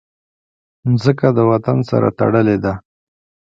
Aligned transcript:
مځکه 0.89 1.27
د 1.37 1.39
وطن 1.51 1.77
سره 1.89 2.07
تړلې 2.19 2.57
ده. 2.63 2.73